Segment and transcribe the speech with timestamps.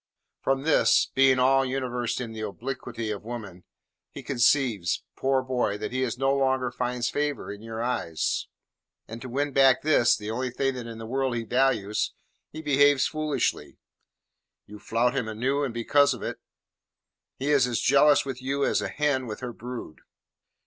[0.41, 3.65] From this being all unversed in the obliquity of woman
[4.09, 8.47] he conceives, poor boy, that he no longer finds favour in your eyes,
[9.07, 12.13] and to win back this, the only thing that in the world he values,
[12.49, 13.77] he behaves foolishly.
[14.65, 16.39] You flout him anew, and because of it.
[17.37, 20.01] He is as jealous with you as a hen with her brood."